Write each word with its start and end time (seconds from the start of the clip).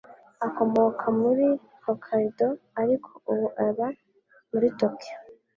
Akomoka 0.47 1.05
muri 1.21 1.45
Hokkaido, 1.83 2.47
ariko 2.81 3.09
ubu 3.31 3.45
aba 3.65 3.87
muri 4.51 4.67
Tokiyo. 4.79 5.15